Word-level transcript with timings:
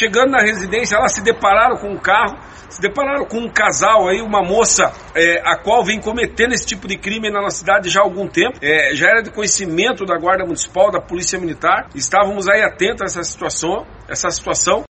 chegando 0.00 0.30
na 0.30 0.40
residência, 0.40 0.96
elas 0.96 1.14
se 1.14 1.22
depararam 1.22 1.76
com 1.76 1.90
um 1.90 1.98
carro, 1.98 2.38
se 2.70 2.80
depararam 2.80 3.26
com 3.26 3.38
um 3.38 3.50
casal 3.50 4.08
aí, 4.08 4.22
uma 4.22 4.42
moça 4.42 4.90
é, 5.14 5.42
a 5.44 5.56
qual 5.56 5.84
vem 5.84 6.00
cometendo 6.00 6.52
esse 6.54 6.66
tipo 6.66 6.88
de 6.88 6.96
crime 6.96 7.30
na 7.30 7.42
nossa 7.42 7.58
cidade 7.58 7.90
já 7.90 8.00
há 8.00 8.04
algum 8.04 8.26
tempo. 8.26 8.58
É, 8.62 8.94
já 8.94 9.08
era 9.08 9.22
de 9.22 9.30
conhecimento 9.30 10.06
da 10.06 10.16
Guarda 10.16 10.44
Municipal, 10.44 10.90
da 10.90 11.00
Polícia 11.00 11.38
Militar. 11.38 11.88
Estávamos 11.94 12.48
aí 12.48 12.62
atentos 12.62 13.02
a 13.02 13.04
essa 13.04 13.24
situação, 13.24 13.86
essa 14.08 14.30
situação. 14.30 14.84